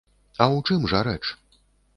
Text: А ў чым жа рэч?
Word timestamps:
А 0.37 0.43
ў 0.55 0.57
чым 0.71 0.89
жа 0.95 1.03
рэч? 1.11 1.21